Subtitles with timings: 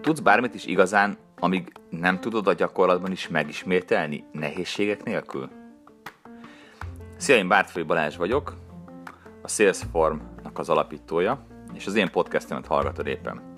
[0.00, 5.48] Tudsz bármit is igazán, amíg nem tudod a gyakorlatban is megismételni, nehézségek nélkül?
[7.16, 8.54] Szia, én Bártfői Balázs vagyok,
[9.42, 13.52] a Salesform-nak az alapítója, és az én podcastemet hallgatod éppen.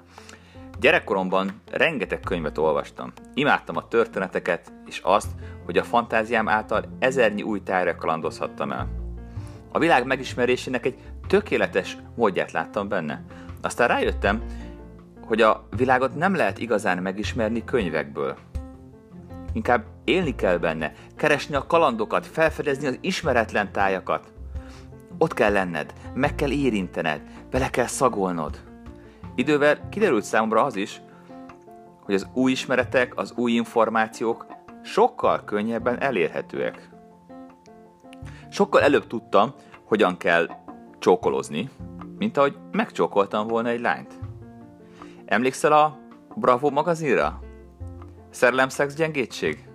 [0.80, 3.12] Gyerekkoromban rengeteg könyvet olvastam.
[3.34, 5.30] Imádtam a történeteket, és azt,
[5.64, 8.88] hogy a fantáziám által ezernyi új tájra kalandozhattam el.
[9.72, 10.98] A világ megismerésének egy
[11.30, 13.22] tökéletes módját láttam benne.
[13.62, 14.42] Aztán rájöttem,
[15.20, 18.36] hogy a világot nem lehet igazán megismerni könyvekből.
[19.52, 24.32] Inkább élni kell benne, keresni a kalandokat, felfedezni az ismeretlen tájakat.
[25.18, 28.60] Ott kell lenned, meg kell érintened, bele kell szagolnod.
[29.34, 31.00] Idővel kiderült számomra az is,
[32.04, 34.46] hogy az új ismeretek, az új információk
[34.82, 36.88] sokkal könnyebben elérhetőek.
[38.48, 39.54] Sokkal előbb tudtam,
[39.84, 40.48] hogyan kell
[41.00, 41.70] csókolozni,
[42.18, 44.18] mint ahogy megcsókoltam volna egy lányt.
[45.24, 45.98] Emlékszel a
[46.34, 47.40] Bravo magazinra?
[48.30, 49.68] Szerelem, szex, gyengétség?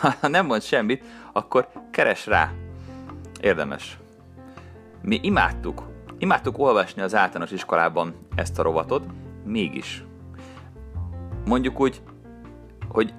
[0.00, 2.52] Ha nem mond semmit, akkor keres rá.
[3.40, 3.98] Érdemes.
[5.02, 5.82] Mi imádtuk,
[6.18, 9.04] imádtuk olvasni az általános iskolában ezt a rovatot,
[9.44, 10.04] mégis.
[11.44, 12.02] Mondjuk úgy,
[12.88, 13.14] hogy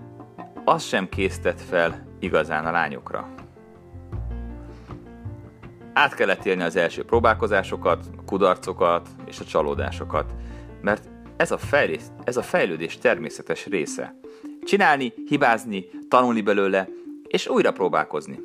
[0.65, 3.27] az sem készített fel igazán a lányokra.
[5.99, 10.33] Át kellett élni az első próbálkozásokat, a kudarcokat és a csalódásokat,
[10.81, 14.19] mert ez a, fejlés, ez a fejlődés természetes része.
[14.63, 16.89] Csinálni, hibázni, tanulni belőle,
[17.27, 18.39] és újra próbálkozni.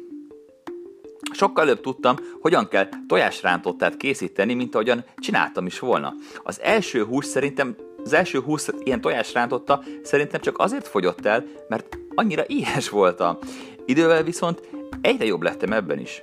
[1.32, 6.14] Sokkal előbb tudtam, hogyan kell tojásrántottát készíteni, mint ahogyan csináltam is volna.
[6.42, 11.98] Az első hús szerintem, az első húsz ilyen tojásrántotta szerintem csak azért fogyott el, mert
[12.14, 13.38] annyira éhes voltam.
[13.86, 14.68] Idővel viszont
[15.00, 16.22] egyre jobb lettem ebben is.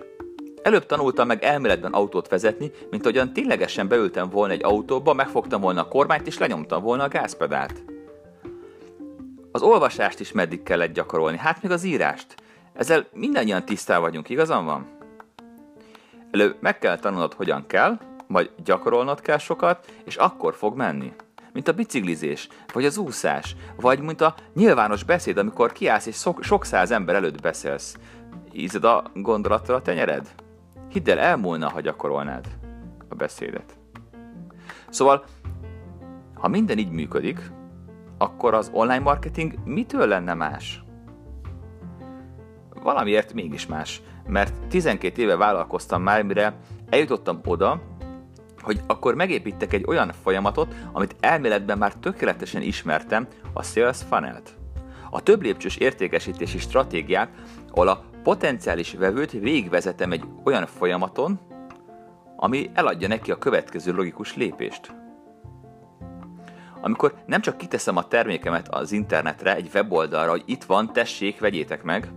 [0.61, 5.81] Előbb tanultam meg elméletben autót vezetni, mint ahogyan ténylegesen beültem volna egy autóba, megfogtam volna
[5.81, 7.83] a kormányt és lenyomtam volna a gázpedált.
[9.51, 12.35] Az olvasást is meddig kellett gyakorolni, hát még az írást.
[12.73, 14.97] Ezzel mindannyian tisztán vagyunk, igazam van?
[16.31, 21.13] Előbb meg kell tanulnod, hogyan kell, majd gyakorolnod kell sokat, és akkor fog menni.
[21.53, 26.43] Mint a biciklizés, vagy az úszás, vagy mint a nyilvános beszéd, amikor kiállsz és sok,
[26.43, 27.95] sok száz ember előtt beszélsz.
[28.51, 30.27] Ízed a gondolattal a tenyered?
[30.91, 32.47] Hidd el, elmúlna, ha gyakorolnád
[33.09, 33.77] a beszédet.
[34.89, 35.23] Szóval,
[36.33, 37.51] ha minden így működik,
[38.17, 40.83] akkor az online marketing mitől lenne más?
[42.83, 46.55] Valamiért mégis más, mert 12 éve vállalkoztam már, mire
[46.89, 47.81] eljutottam oda,
[48.61, 54.60] hogy akkor megépítek egy olyan folyamatot, amit elméletben már tökéletesen ismertem, a Sales Funnel-t.
[55.13, 57.29] A több lépcsős értékesítési stratégiát,
[57.71, 61.39] ahol a potenciális vevőt végigvezetem egy olyan folyamaton,
[62.35, 64.93] ami eladja neki a következő logikus lépést.
[66.81, 71.83] Amikor nem csak kiteszem a termékemet az internetre, egy weboldalra, hogy itt van, tessék, vegyétek
[71.83, 72.11] meg,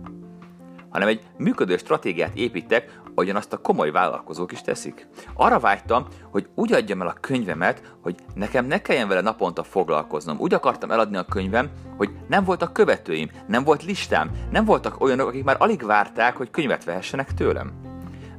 [0.89, 5.07] hanem egy működő stratégiát építek, ahogyan azt a komoly vállalkozók is teszik.
[5.33, 10.39] Arra vágytam, hogy úgy adjam el a könyvemet, hogy nekem ne kelljen vele naponta foglalkoznom.
[10.39, 15.27] Úgy akartam eladni a könyvem, hogy nem voltak követőim, nem volt listám, nem voltak olyanok,
[15.27, 17.71] akik már alig várták, hogy könyvet vehessenek tőlem.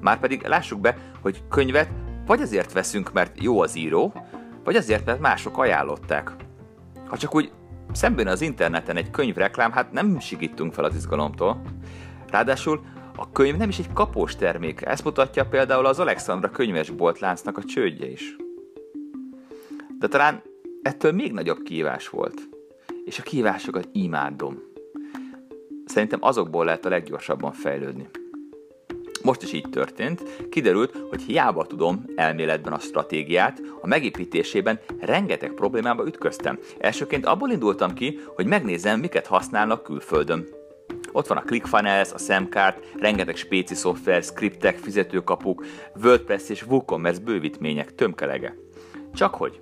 [0.00, 1.88] Márpedig lássuk be, hogy könyvet
[2.26, 4.12] vagy azért veszünk, mert jó az író,
[4.64, 6.32] vagy azért, mert mások ajánlották.
[7.06, 7.52] Ha csak úgy
[7.92, 11.62] szemben az interneten egy könyvreklám, hát nem sigítunk fel az izgalomtól.
[12.30, 12.80] Ráadásul
[13.16, 17.64] a könyv nem is egy kapós termék, ezt mutatja például az Alexandra könyvesbolt láncnak a
[17.64, 18.36] csődje is.
[19.98, 20.42] De talán
[20.82, 22.48] ettől még nagyobb kívás volt.
[23.04, 24.62] És a kívásokat imádom.
[25.84, 28.08] Szerintem azokból lehet a leggyorsabban fejlődni.
[29.22, 36.06] Most is így történt, kiderült, hogy hiába tudom elméletben a stratégiát, a megépítésében rengeteg problémába
[36.06, 36.58] ütköztem.
[36.78, 40.55] Elsőként abból indultam ki, hogy megnézem, miket használnak külföldön.
[41.16, 45.64] Ott van a ClickFunnels, a Semcart, rengeteg spéci szoftver, skriptek, fizetőkapuk,
[46.02, 48.54] WordPress és WooCommerce bővítmények tömkelege.
[49.14, 49.60] Csak hogy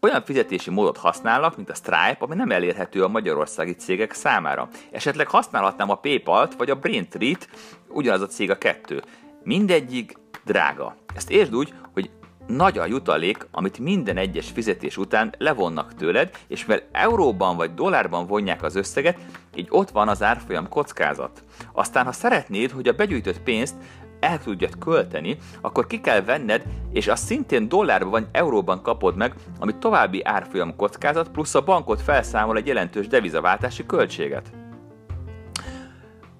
[0.00, 4.68] olyan fizetési módot használnak, mint a Stripe, ami nem elérhető a magyarországi cégek számára.
[4.90, 7.48] Esetleg használhatnám a PayPal-t vagy a Braintree-t,
[7.88, 9.02] ugyanaz a cég a kettő.
[9.42, 10.96] Mindegyik drága.
[11.14, 12.10] Ezt értsd úgy, hogy
[12.46, 18.26] nagy a jutalék, amit minden egyes fizetés után levonnak tőled, és mivel euróban vagy dollárban
[18.26, 19.18] vonják az összeget,
[19.54, 21.42] így ott van az árfolyam kockázat.
[21.72, 23.74] Aztán, ha szeretnéd, hogy a begyűjtött pénzt
[24.20, 26.62] el tudjad költeni, akkor ki kell venned,
[26.92, 32.02] és azt szintén dollárban vagy euróban kapod meg, ami további árfolyam kockázat, plusz a bankot
[32.02, 34.50] felszámol egy jelentős devizaváltási költséget.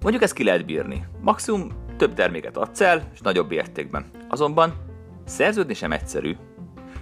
[0.01, 1.05] Mondjuk ezt ki lehet bírni.
[1.21, 4.05] Maximum több terméket adsz el, és nagyobb értékben.
[4.27, 4.86] Azonban
[5.27, 6.35] szerződni sem egyszerű.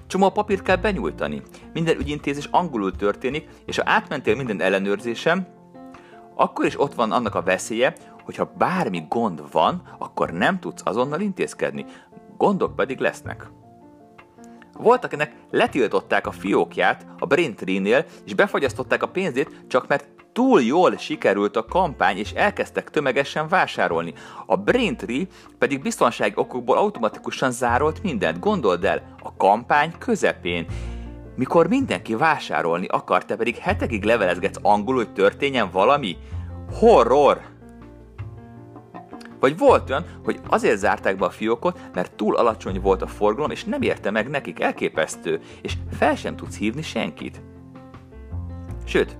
[0.08, 1.42] Csomó papírt kell benyújtani.
[1.74, 5.48] Minden ügyintézés angolul történik, és ha átmentél minden ellenőrzésem,
[6.36, 11.20] akkor is ott van annak a veszélye, hogyha bármi gond van, akkor nem tudsz azonnal
[11.20, 11.86] intézkedni.
[12.38, 13.50] Gondok pedig lesznek.
[14.74, 20.98] Volt, akinek letiltották a fiókját a Braintree-nél, és befagyasztották a pénzét, csak mert túl jól
[20.98, 24.14] sikerült a kampány, és elkezdtek tömegesen vásárolni.
[24.46, 25.28] A Braintree
[25.58, 28.40] pedig biztonsági okokból automatikusan zárolt mindent.
[28.40, 30.66] Gondold el, a kampány közepén.
[31.36, 36.18] Mikor mindenki vásárolni akar, te pedig hetekig levelezgetsz angolul, hogy történjen valami?
[36.80, 37.42] Horror!
[39.40, 43.52] Vagy volt olyan, hogy azért zárták be a fiókot, mert túl alacsony volt a forgalom,
[43.52, 47.42] és nem érte meg nekik, elképesztő, és fel sem tudsz hívni senkit.
[48.86, 49.18] Sőt,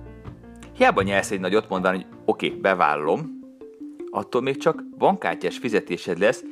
[0.76, 3.40] hiába nyersz egy nagyot mondani, hogy oké, okay, bevállalom,
[4.10, 6.44] attól még csak bankkártyás fizetésed lesz,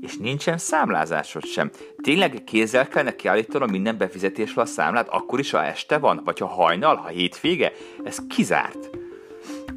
[0.00, 1.70] és nincsen számlázásod sem.
[2.02, 6.38] Tényleg kézzel kell neki állítanom minden befizetésről a számlát, akkor is, ha este van, vagy
[6.38, 7.72] ha hajnal, ha hétvége?
[8.04, 8.90] Ez kizárt.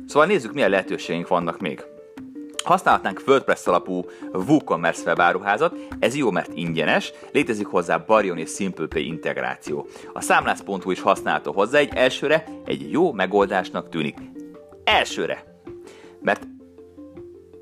[0.08, 1.84] Szóval nézzük, milyen lehetőségeink vannak még.
[2.64, 9.88] Használhatnánk WordPress alapú WooCommerce webáruházat, ez jó, mert ingyenes, létezik hozzá Barion és SimplePay integráció.
[10.14, 14.18] A számlász.hu is használható hozzá, egy elsőre egy jó megoldásnak tűnik.
[14.84, 15.44] Elsőre!
[16.22, 16.48] Mert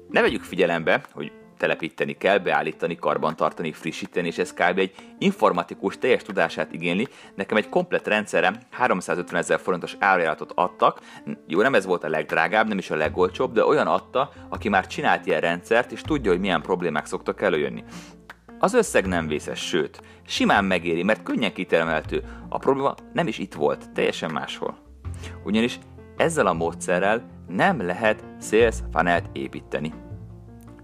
[0.09, 1.31] ne vegyük figyelembe, hogy
[1.61, 4.77] telepíteni kell, beállítani, karbantartani, frissíteni, és ez kb.
[4.77, 7.07] egy informatikus teljes tudását igényli.
[7.35, 10.99] Nekem egy komplet rendszerem 350 ezer forintos árajánlatot adtak,
[11.47, 14.87] jó, nem ez volt a legdrágább, nem is a legolcsóbb, de olyan adta, aki már
[14.87, 17.83] csinált ilyen rendszert, és tudja, hogy milyen problémák szoktak előjönni.
[18.59, 22.23] Az összeg nem vészes, sőt, simán megéri, mert könnyen kitermelhető.
[22.49, 24.77] A probléma nem is itt volt, teljesen máshol.
[25.43, 25.79] Ugyanis
[26.17, 29.93] ezzel a módszerrel nem lehet sales funnelt építeni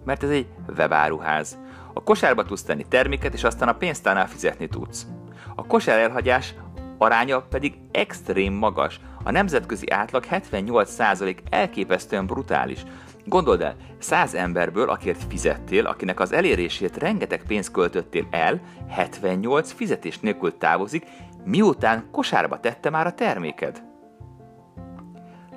[0.08, 1.58] mert ez egy webáruház.
[1.94, 5.08] A kosárba tudsz tenni terméket, és aztán a pénztárnál fizetni tudsz.
[5.56, 6.54] A kosár elhagyás
[6.98, 9.00] aránya pedig extrém magas.
[9.24, 12.84] A nemzetközi átlag 78% elképesztően brutális.
[13.26, 20.20] Gondold el, 100 emberből, akiért fizettél, akinek az elérését rengeteg pénzt költöttél el, 78 fizetés
[20.20, 21.06] nélkül távozik,
[21.46, 23.84] miután kosárba tette már a terméked.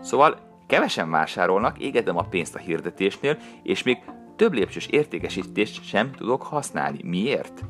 [0.00, 0.36] Szóval
[0.66, 3.98] kevesen vásárolnak, égedem a pénzt a hirdetésnél, és még
[4.40, 7.00] több lépcsős értékesítést sem tudok használni.
[7.02, 7.60] Miért?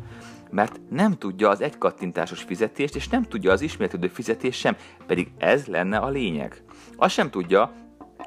[0.51, 4.77] Mert nem tudja az egykattintásos fizetést, és nem tudja az ismétlődő fizetést sem,
[5.07, 6.63] pedig ez lenne a lényeg.
[6.97, 7.73] Azt sem tudja,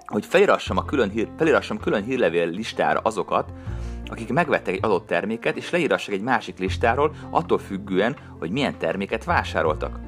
[0.05, 3.51] hogy felirassam, a külön hír, felirassam külön hírlevél listára azokat,
[4.05, 9.23] akik megvettek egy adott terméket, és leírassak egy másik listáról, attól függően, hogy milyen terméket
[9.23, 9.99] vásároltak.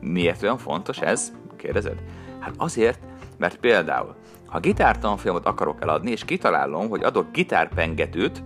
[0.00, 1.32] Miért olyan fontos ez?
[1.56, 2.02] Kérdezed?
[2.38, 3.00] Hát azért,
[3.38, 4.14] mert például
[4.48, 8.42] ha gitártanfolyamot akarok eladni, és kitalálom, hogy adok gitárpengetőt,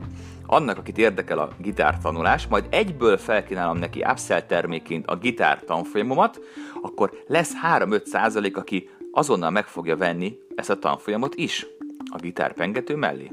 [0.46, 6.40] annak, akit érdekel a gitártanulás, majd egyből felkínálom neki upsell terméként a gitár tanfolyamomat,
[6.82, 11.66] akkor lesz 3-5 százalék, aki azonnal meg fogja venni ezt a tanfolyamot is
[12.12, 13.30] a gitárpengető mellé.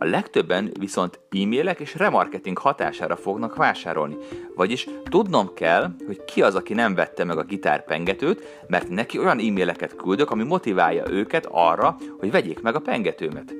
[0.00, 4.16] A legtöbben viszont e-mailek és remarketing hatására fognak vásárolni.
[4.56, 9.38] Vagyis tudnom kell, hogy ki az, aki nem vette meg a gitárpengetőt, mert neki olyan
[9.38, 13.54] e-maileket küldök, ami motiválja őket arra, hogy vegyék meg a pengetőmet.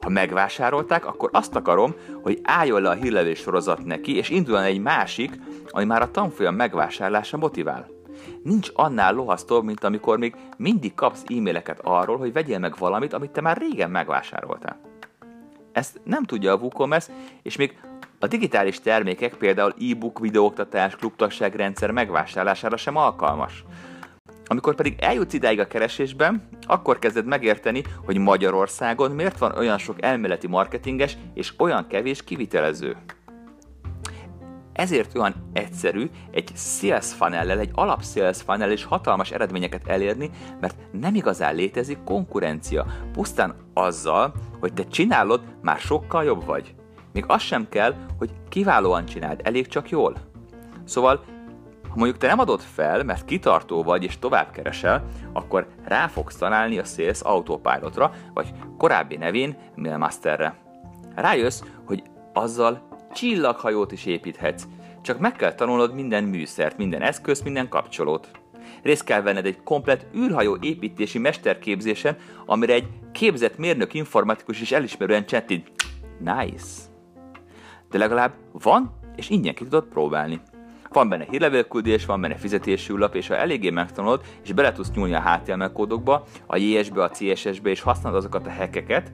[0.00, 4.80] Ha megvásárolták, akkor azt akarom, hogy álljon le a hírlevés sorozat neki, és induljon egy
[4.80, 5.32] másik,
[5.68, 7.88] ami már a tanfolyam megvásárlása motivál.
[8.42, 13.30] Nincs annál lohasztó, mint amikor még mindig kapsz e-maileket arról, hogy vegyél meg valamit, amit
[13.30, 14.83] te már régen megvásároltál.
[15.74, 17.12] Ezt nem tudja a WooCommerce,
[17.42, 17.78] és még
[18.18, 23.64] a digitális termékek, például e-book, videóoktatás, klubtagságrendszer megvásárlására sem alkalmas.
[24.46, 30.02] Amikor pedig eljutsz idáig a keresésben, akkor kezded megérteni, hogy Magyarországon miért van olyan sok
[30.02, 32.96] elméleti marketinges és olyan kevés kivitelező.
[34.74, 40.76] Ezért olyan egyszerű egy sales funnel egy alap sales funnel és hatalmas eredményeket elérni, mert
[40.92, 42.86] nem igazán létezik konkurencia.
[43.12, 46.74] Pusztán azzal, hogy te csinálod, már sokkal jobb vagy.
[47.12, 50.14] Még az sem kell, hogy kiválóan csináld, elég csak jól.
[50.84, 51.24] Szóval,
[51.88, 56.36] ha mondjuk te nem adod fel, mert kitartó vagy és tovább keresel, akkor rá fogsz
[56.36, 60.56] találni a Sales Autopilotra, vagy korábbi nevén Mailmasterre.
[61.14, 62.02] Rájössz, hogy
[62.32, 64.66] azzal csillaghajót is építhetsz,
[65.02, 68.30] csak meg kell tanulnod minden műszert, minden eszköz, minden kapcsolót.
[68.82, 72.16] Részt kell venned egy komplet űrhajó építési mesterképzésen,
[72.46, 75.70] amire egy képzett mérnök informatikus is elismerően csettint.
[76.18, 76.92] Nice!
[77.90, 80.40] De legalább van, és ingyen ki tudod próbálni.
[80.92, 85.14] Van benne hírlevélküldés, van benne fizetési lap, és ha eléggé megtanulod, és bele tudsz nyúlni
[85.14, 89.12] a HTML kódokba, a JS-be, a CSS-be, és használod azokat a hackeket,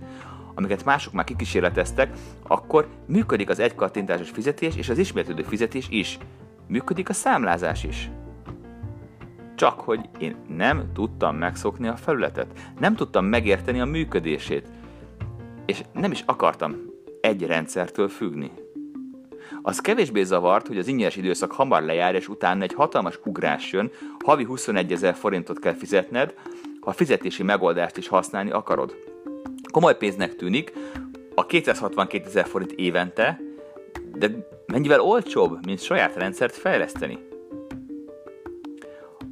[0.61, 2.13] amiket mások már kikísérleteztek,
[2.47, 6.19] akkor működik az egykattintásos fizetés és az ismétlődő fizetés is.
[6.67, 8.11] Működik a számlázás is.
[9.55, 12.47] Csak hogy én nem tudtam megszokni a felületet,
[12.79, 14.67] nem tudtam megérteni a működését,
[15.67, 16.77] és nem is akartam
[17.21, 18.51] egy rendszertől függni.
[19.63, 23.91] Az kevésbé zavart, hogy az ingyenes időszak hamar lejár, és utána egy hatalmas ugrás jön,
[24.25, 26.35] havi 21 ezer forintot kell fizetned,
[26.81, 29.10] ha fizetési megoldást is használni akarod.
[29.71, 30.73] Komoly pénznek tűnik,
[31.35, 33.41] a 262 ezer forint évente,
[34.15, 34.31] de
[34.67, 37.19] mennyivel olcsóbb, mint saját rendszert fejleszteni?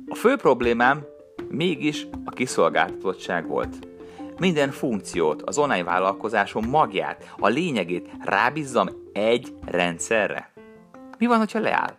[0.08, 1.04] A fő problémám
[1.48, 3.76] mégis a kiszolgáltatottság volt.
[4.38, 10.52] Minden funkciót, az online vállalkozásom magját, a lényegét rábízzam egy rendszerre.
[11.18, 11.96] Mi van, ha leáll?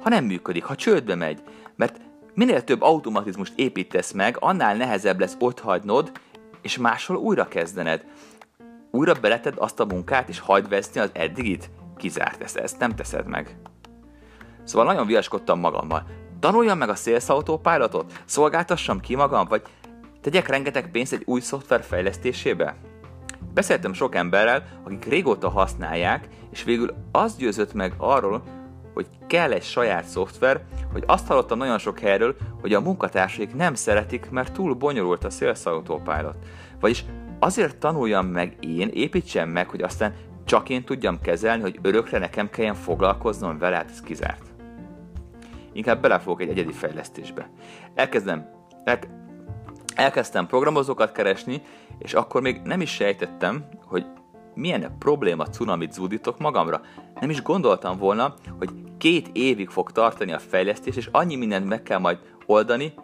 [0.00, 1.42] Ha nem működik, ha csődbe megy?
[1.76, 2.00] Mert
[2.34, 6.12] minél több automatizmust építesz meg, annál nehezebb lesz ott hagynod,
[6.62, 8.04] és máshol újra kezdened.
[8.90, 11.70] Újra beleted azt a munkát, és hagyd veszni az eddigit?
[11.96, 13.56] Kizárt ezt, ezt nem teszed meg.
[14.64, 16.06] Szóval nagyon viaskodtam magammal.
[16.40, 18.22] Tanuljam meg a Sales Autopilotot?
[18.24, 19.46] Szolgáltassam ki magam?
[19.48, 19.62] Vagy
[20.20, 22.76] tegyek rengeteg pénzt egy új szoftver fejlesztésébe?
[23.54, 28.42] Beszéltem sok emberrel, akik régóta használják, és végül az győzött meg arról,
[29.00, 33.74] hogy kell egy saját szoftver, hogy azt hallottam nagyon sok helyről, hogy a munkatársaik nem
[33.74, 36.36] szeretik, mert túl bonyolult a Sales Autopilot.
[36.80, 37.04] Vagyis
[37.38, 40.14] azért tanuljam meg én, építsem meg, hogy aztán
[40.44, 44.42] csak én tudjam kezelni, hogy örökre nekem kelljen foglalkoznom vele, hát ez kizárt.
[45.72, 47.50] Inkább belefogok egy egyedi fejlesztésbe.
[47.94, 48.50] Elkezdem,
[48.84, 48.98] el,
[49.94, 51.62] elkezdtem programozókat keresni,
[51.98, 54.06] és akkor még nem is sejtettem, hogy
[54.54, 56.80] milyen probléma cunamit zúdítok magamra.
[57.20, 61.82] Nem is gondoltam volna, hogy két évig fog tartani a fejlesztés, és annyi mindent meg
[61.82, 62.94] kell majd oldani,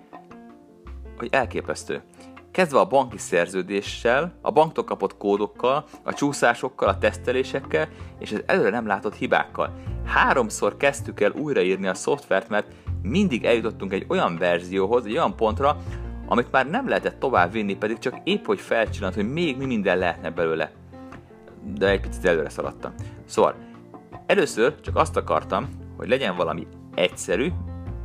[1.17, 2.03] hogy elképesztő.
[2.51, 7.89] Kezdve a banki szerződéssel, a banktól kapott kódokkal, a csúszásokkal, a tesztelésekkel,
[8.19, 9.73] és az előre nem látott hibákkal.
[10.05, 12.73] Háromszor kezdtük el újraírni a szoftvert, mert
[13.03, 15.77] mindig eljutottunk egy olyan verzióhoz, egy olyan pontra,
[16.27, 19.99] amit már nem lehetett tovább vinni, pedig csak épp hogy felcsillant, hogy még mi minden
[19.99, 20.73] lehetne belőle.
[21.79, 22.95] De egy picit előre szaladtam.
[23.27, 23.55] Szóval,
[24.27, 27.49] először csak azt akartam, hogy legyen valami egyszerű,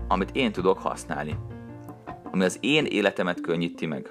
[0.08, 1.36] amit én tudok használni.
[2.32, 4.10] Ami az én életemet könnyíti meg.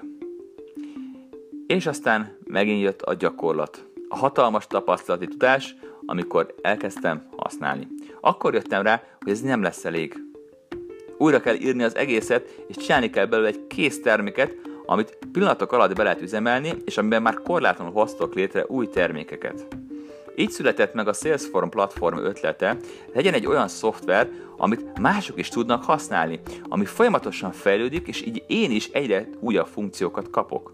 [1.67, 3.85] És aztán megint jött a gyakorlat.
[4.09, 7.87] A hatalmas tapasztalati tudás, amikor elkezdtem használni.
[8.21, 10.29] Akkor jöttem rá, hogy ez nem lesz elég
[11.21, 15.95] újra kell írni az egészet, és csinálni kell belőle egy kész terméket, amit pillanatok alatt
[15.95, 19.67] be lehet üzemelni, és amiben már korlátlanul hoztok létre új termékeket.
[20.41, 22.77] Így született meg a Salesforce platform ötlete,
[23.13, 28.71] legyen egy olyan szoftver, amit mások is tudnak használni, ami folyamatosan fejlődik, és így én
[28.71, 30.73] is egyre újabb funkciókat kapok.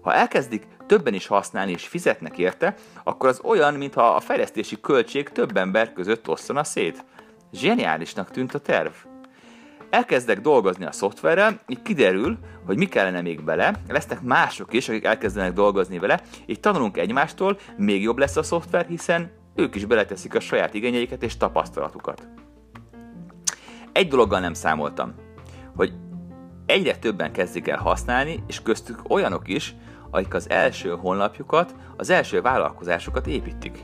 [0.00, 2.74] Ha elkezdik többen is használni és fizetnek érte,
[3.04, 7.04] akkor az olyan, mintha a fejlesztési költség több ember között osszana szét.
[7.52, 8.92] Zseniálisnak tűnt a terv.
[9.94, 15.04] Elkezdek dolgozni a szoftverrel, így kiderül, hogy mi kellene még bele, lesznek mások is, akik
[15.04, 20.34] elkezdenek dolgozni vele, így tanulunk egymástól, még jobb lesz a szoftver, hiszen ők is beleteszik
[20.34, 22.28] a saját igényeiket és tapasztalatukat.
[23.92, 25.14] Egy dologgal nem számoltam,
[25.76, 25.92] hogy
[26.66, 29.74] egyre többen kezdik el használni, és köztük olyanok is,
[30.10, 33.78] akik az első honlapjukat, az első vállalkozásokat építik.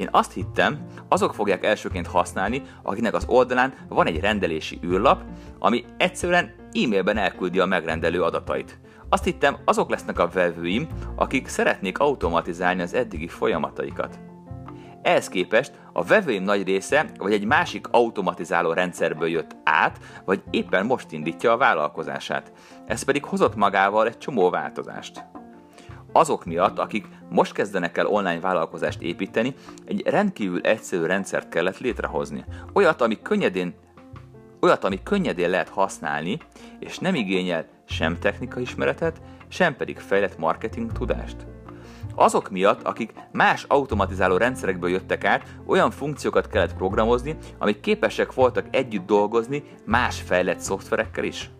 [0.00, 5.22] Én azt hittem, azok fogják elsőként használni, akinek az oldalán van egy rendelési űrlap,
[5.58, 8.78] ami egyszerűen e-mailben elküldi a megrendelő adatait.
[9.08, 14.18] Azt hittem, azok lesznek a vevőim, akik szeretnék automatizálni az eddigi folyamataikat.
[15.02, 20.86] Ehhez képest a vevőim nagy része vagy egy másik automatizáló rendszerből jött át, vagy éppen
[20.86, 22.52] most indítja a vállalkozását.
[22.86, 25.24] Ez pedig hozott magával egy csomó változást
[26.12, 32.44] azok miatt, akik most kezdenek el online vállalkozást építeni, egy rendkívül egyszerű rendszert kellett létrehozni.
[32.72, 33.74] Olyat, ami könnyedén
[34.60, 36.38] olyat, ami könnyedén lehet használni,
[36.78, 41.36] és nem igényel sem technikai ismeretet, sem pedig fejlett marketing tudást.
[42.14, 48.66] Azok miatt, akik más automatizáló rendszerekből jöttek át, olyan funkciókat kellett programozni, amik képesek voltak
[48.70, 51.50] együtt dolgozni más fejlett szoftverekkel is.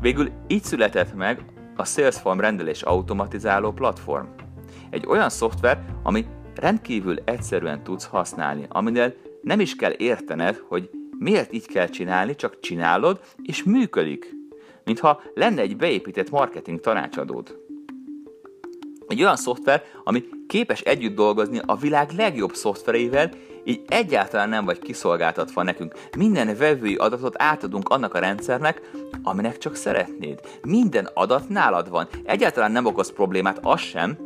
[0.00, 1.44] Végül így született meg
[1.78, 4.26] a Salesforce rendelés automatizáló platform.
[4.90, 11.52] Egy olyan szoftver, ami rendkívül egyszerűen tudsz használni, aminél nem is kell értened, hogy miért
[11.52, 14.36] így kell csinálni, csak csinálod, és működik.
[14.84, 17.56] Mintha lenne egy beépített marketing tanácsadód.
[19.06, 23.30] Egy olyan szoftver, ami képes együtt dolgozni a világ legjobb szoftvereivel,
[23.68, 25.94] így egyáltalán nem vagy kiszolgáltatva nekünk.
[26.16, 28.90] Minden vevői adatot átadunk annak a rendszernek,
[29.22, 30.40] aminek csak szeretnéd.
[30.62, 32.08] Minden adat nálad van.
[32.24, 34.18] Egyáltalán nem okoz problémát az sem,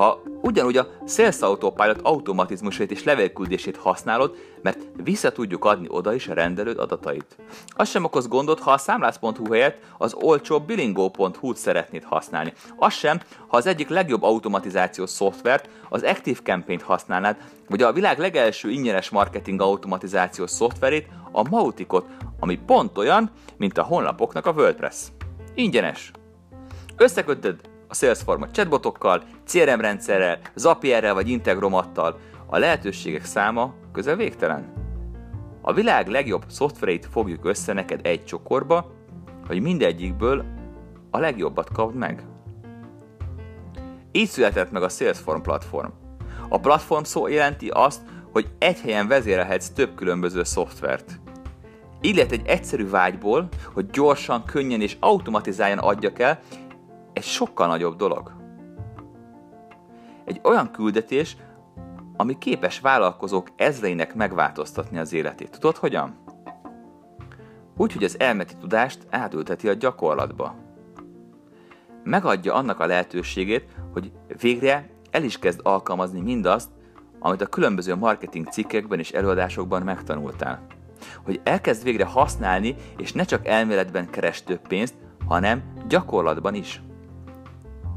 [0.00, 6.28] ha ugyanúgy a Sales Autopilot automatizmusait és levélküldését használod, mert vissza tudjuk adni oda is
[6.28, 7.36] a rendelőd adatait.
[7.68, 12.52] Az sem okoz gondot, ha a számlász.hu helyett az olcsó bilingo.hu-t szeretnéd használni.
[12.76, 17.36] Az sem, ha az egyik legjobb automatizációs szoftvert, az Active Campaign-t használnád,
[17.68, 22.06] vagy a világ legelső ingyenes marketing automatizációs szoftverét, a Mauticot,
[22.38, 24.96] ami pont olyan, mint a honlapoknak a WordPress.
[25.54, 26.10] Ingyenes.
[26.96, 32.18] Összekötöd a Salesforce chatbotokkal, CRM rendszerrel, Zapierrel vagy Integromattal.
[32.46, 34.72] A lehetőségek száma közel végtelen.
[35.60, 38.92] A világ legjobb szoftvereit fogjuk össze neked egy csokorba,
[39.46, 40.44] hogy mindegyikből
[41.10, 42.24] a legjobbat kapd meg.
[44.12, 45.90] Így született meg a Salesforce platform.
[46.48, 48.00] A platform szó jelenti azt,
[48.32, 51.20] hogy egy helyen vezérelhetsz több különböző szoftvert.
[52.00, 56.40] Így lehet egy egyszerű vágyból, hogy gyorsan, könnyen és automatizáljan adjak el,
[57.12, 58.32] egy sokkal nagyobb dolog.
[60.24, 61.36] Egy olyan küldetés,
[62.16, 65.50] ami képes vállalkozók ezreinek megváltoztatni az életét.
[65.50, 66.18] Tudod hogyan?
[67.76, 70.54] Úgy, hogy az elmeti tudást átülteti a gyakorlatba.
[72.04, 76.68] Megadja annak a lehetőségét, hogy végre el is kezd alkalmazni mindazt,
[77.18, 80.66] amit a különböző marketing cikkekben és előadásokban megtanultál.
[81.24, 84.94] Hogy elkezd végre használni, és ne csak elméletben keres több pénzt,
[85.26, 86.82] hanem gyakorlatban is.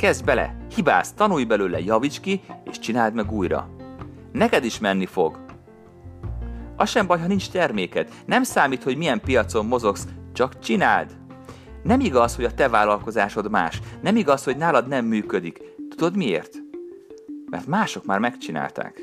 [0.03, 3.69] Kezd bele, hibáz, tanulj belőle, javíts ki, és csináld meg újra.
[4.31, 5.45] Neked is menni fog.
[6.75, 8.09] Az sem baj, ha nincs terméked.
[8.25, 11.17] Nem számít, hogy milyen piacon mozogsz, csak csináld.
[11.83, 13.79] Nem igaz, hogy a te vállalkozásod más.
[14.01, 15.59] Nem igaz, hogy nálad nem működik.
[15.89, 16.57] Tudod miért?
[17.49, 19.01] Mert mások már megcsinálták.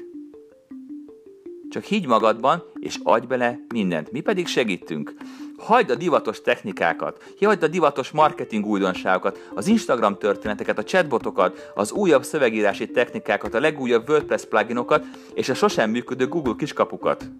[1.70, 4.12] Csak higgy magadban, és adj bele mindent.
[4.12, 5.14] Mi pedig segítünk.
[5.60, 11.92] Hagyd a divatos technikákat, hagyd a divatos marketing újdonságokat, az Instagram történeteket, a chatbotokat, az
[11.92, 17.30] újabb szövegírási technikákat, a legújabb WordPress pluginokat és a sosem működő Google kiskapukat.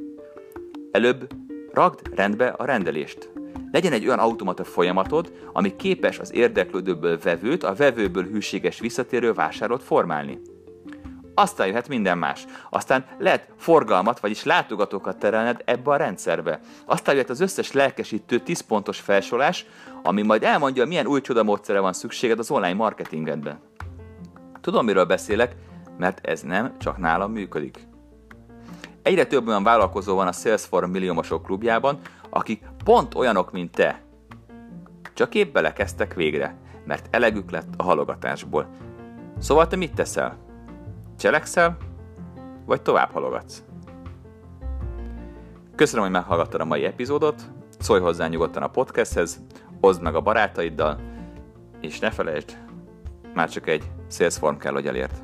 [0.91, 1.29] Előbb
[1.73, 3.31] ragd rendbe a rendelést.
[3.73, 9.83] Legyen egy olyan automata folyamatod, ami képes az érdeklődőből vevőt, a vevőből hűséges visszatérő vásárot
[9.83, 10.41] formálni
[11.41, 12.45] aztán jöhet minden más.
[12.71, 16.61] Aztán lehet forgalmat, vagyis látogatókat terelned ebbe a rendszerbe.
[16.85, 19.67] Aztán jöhet az összes lelkesítő 10 pontos felsorolás,
[20.03, 23.59] ami majd elmondja, milyen új csodamódszere van szükséged az online marketingedben.
[24.61, 25.57] Tudom, miről beszélek,
[25.99, 27.89] mert ez nem csak nálam működik.
[29.03, 31.99] Egyre több olyan vállalkozó van a Salesforce milliómosok klubjában,
[32.31, 34.03] akik pont olyanok, mint te.
[35.15, 38.67] Csak épp belekezdtek végre, mert elegük lett a halogatásból.
[39.39, 40.50] Szóval te mit teszel?
[41.21, 41.77] Cselekszel,
[42.67, 43.63] vagy tovább halogatsz?
[45.75, 47.43] Köszönöm, hogy meghallgattad a mai epizódot,
[47.79, 49.43] szólj hozzá nyugodtan a podcasthez,
[49.81, 51.01] oszd meg a barátaiddal,
[51.81, 52.59] és ne felejtsd,
[53.35, 55.23] már csak egy Salesform kell, hogy elért.